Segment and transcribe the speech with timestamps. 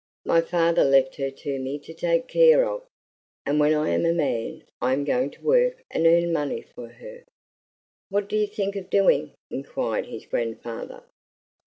[0.25, 2.83] My father left her to me to take care of,
[3.45, 6.87] and when I am a man I am going to work and earn money for
[6.89, 7.23] her."
[8.09, 11.03] "What do you think of doing?" inquired his grandfather.